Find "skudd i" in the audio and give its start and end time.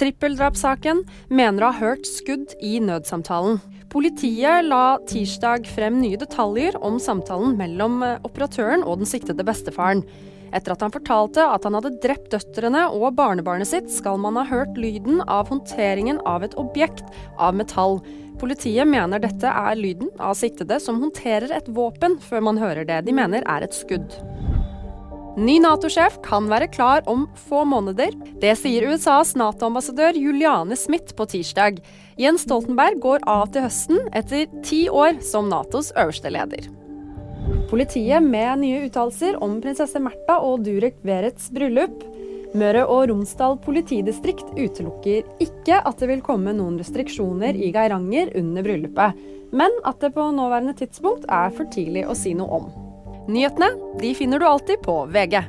2.08-2.78